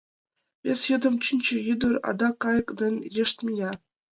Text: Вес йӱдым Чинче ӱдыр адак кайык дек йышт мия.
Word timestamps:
Вес 0.63 0.81
йӱдым 0.89 1.15
Чинче 1.23 1.57
ӱдыр 1.71 1.93
адак 2.09 2.35
кайык 2.43 2.67
дек 2.79 2.95
йышт 3.15 3.37
мия. 3.45 3.71